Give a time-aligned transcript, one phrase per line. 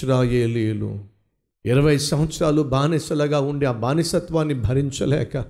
[0.00, 1.04] ఇష్రాయేలీలు
[1.66, 5.44] ఇరవై సంవత్సరాలు బానిసలుగా ఉండి ఆ బానిసత్వాన్ని భరించలేక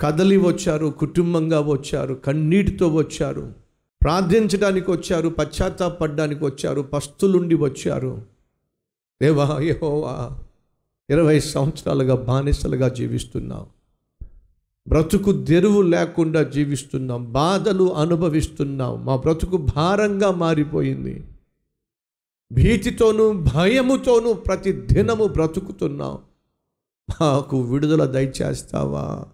[0.00, 3.52] కదలి వచ్చారు కుటుంబంగా వచ్చారు కన్నీటితో వచ్చారు
[4.02, 8.22] ప్రార్థించడానికి వచ్చారు పశ్చాత్తాపడడానికి వచ్చారు పస్తులుండి వచ్చారు.
[9.22, 10.38] దేవా యహోవా
[11.10, 13.66] ఇరవై సంవత్సరాలుగా బానిసలుగా జీవిస్తున్నాం
[14.88, 19.04] బ్రతుకు తెరువు లేకుండా జీవిస్తున్నాం బాధలు అనుభవిస్తున్నాం.
[19.04, 21.24] మా బ్రతుకు భారంగా మారిపోయింది.
[22.52, 26.18] భీతితోనూ భయముతోనూ ప్రతి దినము బ్రతుకుతున్నాం
[27.20, 29.24] మాకు విడుదల దయచేస్తావా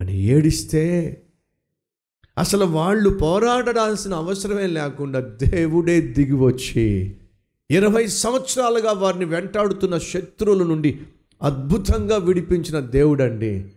[0.00, 0.84] అని ఏడిస్తే
[2.38, 7.16] అసలు వాళ్ళు పోరాడాల్సిన అవసరమే లేకుండా దేవుడే దిగి వచ్చి
[7.70, 11.00] ఇరవై సంవత్సరాలుగా వారిని వెంటాడుతున్న శత్రువుల నుండి
[11.42, 13.72] అద్భుతంగా విడిపించిన దేవుడండి.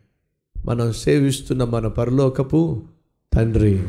[0.66, 2.84] మనం సేవిస్తున్న మన పరలోకపు
[3.34, 3.84] తండ్రి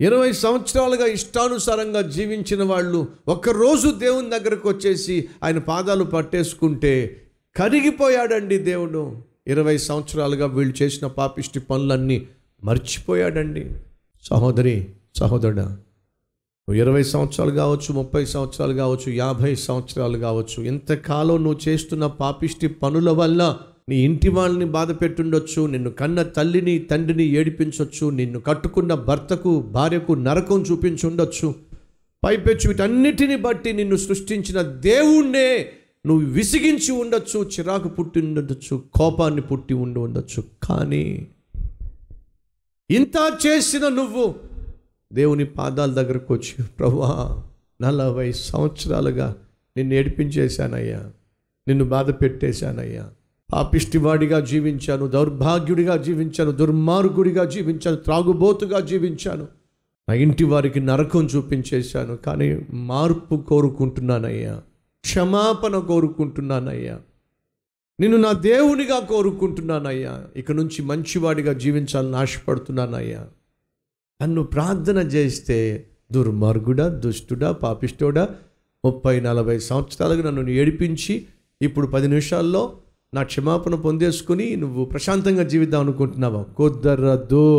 [0.00, 7.22] ఇరవై సంవత్సరాలుగా ఇష్టానుసారంగా జీవించిన వాళ్ళు ఒక్కరోజు దేవుని దగ్గరకు వచ్చేసి ఆయన పాదాలు పట్టేసుకుంటే
[7.56, 9.16] కరిగిపోయాడండి దేవుడు.
[9.46, 12.26] ఇరవై సంవత్సరాలుగా వీళ్ళు చేసిన పాపిష్టి పనులన్నీ
[12.64, 13.70] మర్చిపోయాడండి.
[14.22, 22.06] సహోదరి సహోదరుడు నువ్వు ఇరవై సంవత్సరాలు కావచ్చు ముప్పై సంవత్సరాలు కావచ్చు యాభై సంవత్సరాలు కావచ్చు ఇంతకాలం నువ్వు చేస్తున్న
[22.06, 23.58] పాపిష్టి పనుల వల్ల
[23.90, 30.62] నీ ఇంటి వాళ్ళని బాధ పెట్టుండొచ్చు నిన్ను కన్న తల్లిని తండ్రిని ఏడిపించవచ్చు నిన్ను కట్టుకున్న భర్తకు భార్యకు నరకం
[30.62, 31.54] చూపించుండొచ్చు.
[32.24, 35.72] పైపెచ్చు వీటన్నిటిని బట్టి నిన్ను సృష్టించిన దేవుణ్ణే
[36.06, 40.44] నువ్వు విసిగించి ఉండొచ్చు చిరాకు పుట్టి ఉండొచ్చు కోపాన్ని పుట్టి ఉండి ఉండొచ్చు.
[40.62, 41.28] కానీ
[42.90, 44.34] ఇంత చేసిన నువ్వు
[45.12, 47.42] దేవుని పాదాల దగ్గరకు వచ్చి ప్రభువా
[47.82, 49.36] నలభై సంవత్సరాలుగా
[49.76, 51.10] నిన్ను ఏడిపించేశానయ్యా
[51.68, 53.10] నిన్ను బాధ పెట్టేశానయ్యా
[53.52, 59.48] పాపిష్టివాడిగా జీవించాను దౌర్భాగ్యుడిగా జీవించాను దుర్మార్గుడిగా జీవించాను త్రాగుబోతుగా జీవించాను.
[60.08, 64.62] నా ఇంటి వారికి నరకం చూపించేశాను కానీ మార్పు కోరుకుంటున్నానయ్యా.
[65.00, 66.98] క్షమాపణ కోరుకుంటున్నానయ్యా.
[68.00, 70.24] నిన్ను నా దేవునిగా కోరుకుంటున్నానయ్యా.
[70.36, 73.26] ఇక నుంచి మంచివాడిగా జీవించాలని ఆశపడుతున్నానయ్యా.
[74.22, 78.28] నన్ను ప్రార్థన చేస్తే దుర్మార్గుడా దుష్టుడా పాపిష్టోడా
[78.84, 81.26] ముప్పై నలభై సంవత్సరాలుగా నన్ను ఏడిపించి
[81.62, 82.72] ఇప్పుడు పది నిమిషాల్లో
[83.14, 86.42] నా క్షమాపణ పొందేసుకుని నువ్వు ప్రశాంతంగా జీవిద్దాం అనుకుంటున్నావా?
[86.42, 87.56] కుదరదు.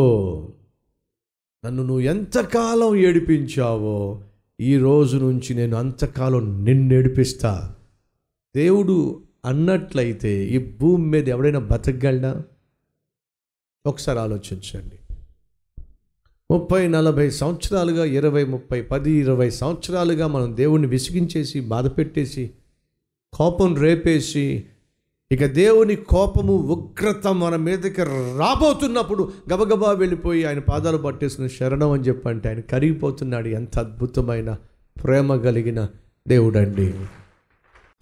[1.66, 4.22] నన్ను నువ్వు ఎంతకాలం ఏడిపించావో
[4.60, 7.74] ఈ రోజు నుంచి నేను అంతకాలం నిన్ను ఏడిపిస్తా.
[8.56, 12.42] దేవుడు అన్నట్లయితే ఈ భూమి మీద ఎవడైనా బతకగలడా?
[13.86, 14.98] ఒకసారి ఆలోచించండి.
[16.50, 22.50] ముప్పై నలభై సంవత్సరాలుగా ఇరవై ముప్పై పది ఇరవై సంవత్సరాలుగా మనం దేవుణ్ణి విసిగించేసి బాధ పెట్టేసి
[23.34, 24.66] కోపం రేపేసి
[25.32, 28.02] ఇక దేవుని కోపము ఉగ్రత మన మీదకి
[28.38, 33.48] రాబోతున్నప్పుడు గబగబా వెళ్ళిపోయి ఆయన పాదాలు పట్టేసుకుని శరణం అని చెప్పంటే ఆయన కరిగిపోతున్నాడు.
[33.48, 34.56] ఎంత అద్భుతమైన
[35.04, 35.88] ప్రేమ కలిగిన
[36.28, 36.94] దేవుడండి.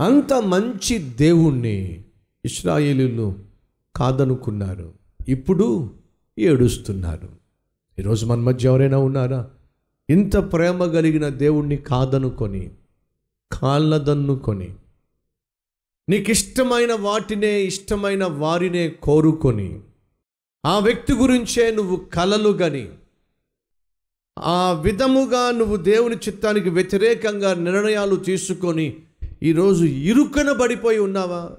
[0.01, 2.05] అంత మంచి దేవుణ్ణి
[2.45, 3.35] ఇస్రాయేలీలు
[3.97, 4.93] కాదనుకున్నారు.
[5.29, 5.91] ఇప్పుడు
[6.39, 7.29] ఏడుస్తున్నారు.
[7.99, 9.51] ఈరోజు మన మధ్య ఎవరైనా ఉన్నారా?
[10.11, 12.71] ఇంత ప్రేమ కలిగిన దేవుణ్ణి కాదనుకొని
[13.53, 14.75] కాళ్ళదన్నుకొని
[16.09, 19.81] నీకు ఇష్టమైన వాటినే ఇష్టమైన వారినే కోరుకొని
[20.67, 22.89] ఆ వ్యక్తి గురించే నువ్వు కలలు గని
[24.39, 28.97] ఆ విధముగా నువ్వు దేవుని చిత్తానికి వ్యతిరేకంగా నిర్ణయాలు తీసుకొని
[29.43, 31.51] ఈరోజు ఇరుకన పడిపోయి ఉన్నావా?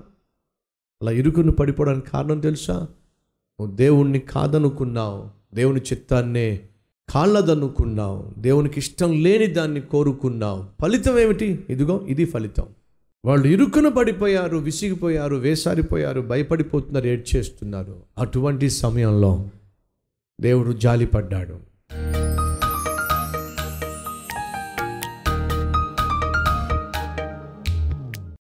[1.01, 2.73] అలా ఇరుకును పడిపోవడానికి కారణం తెలుసా?
[3.59, 6.59] నువ్వు దేవుణ్ణి కాదనుకున్నావు దేవుని చిత్తాన్నే
[7.09, 10.65] కాళ్ళదనుకున్నావు దేవునికి ఇష్టం లేని దాన్ని కోరుకున్నావు.
[10.81, 11.65] ఫలితం ఏమిటి?
[11.69, 12.65] ఇదిగో ఇది ఫలితం.
[13.25, 17.95] వాళ్ళు ఇరుకున పడిపోయారు విసిగిపోయారు వేసారిపోయారు భయపడిపోతున్నారు ఏడ్చేస్తున్నారు.
[18.17, 19.49] అటువంటి సమయంలో
[20.39, 21.55] దేవుడు జాలిపడ్డాడు.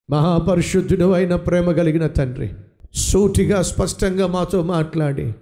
[0.09, 2.49] మహాపరిశుద్ధుడు అయిన ప్రేమ కలిగిన తండ్రి
[2.93, 5.33] సూటిగా స్పష్టంగా మాతో మాట్లాడి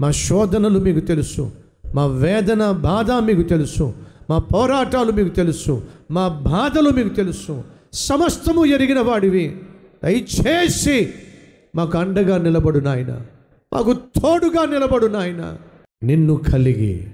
[0.00, 1.50] మా శోధనలు మీకు తెలుసు
[1.94, 3.94] మా వేదన బాధ మీకు తెలుసు
[4.30, 9.56] మా పోరాటాలు మీకు తెలుసు మా బాధలు మీకు తెలుసు సమస్తము ఎరిగిన వాడివి.
[10.04, 11.08] దయచేసి
[11.74, 13.22] మాకు అండగా నిలబడు నాయన.
[13.72, 15.58] మాకు తోడుగా నిలబడు నాయన.
[16.02, 17.06] నిన్ను కలిగి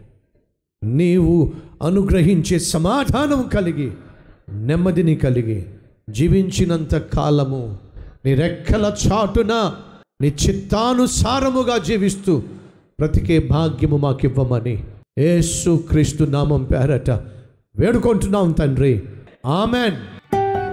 [0.85, 1.53] నీవు
[1.83, 3.93] అనుగ్రహించే సమాధానం కలిగి
[4.53, 5.67] నెమ్మదిని కలిగి
[6.11, 7.79] జీవించినంత కాలము
[8.25, 9.75] నీ రెక్కల చాటున
[10.21, 12.39] నీ చిత్తానుసారముగా జీవిస్తూ
[13.01, 14.85] బ్రతికే భాగ్యము మాకివ్వమని
[15.19, 17.11] ఏసు క్రీస్తు నామం పేరట
[17.77, 19.03] వేడుకుంటున్నాం తండ్రి.
[19.47, 20.16] ఆమెన్.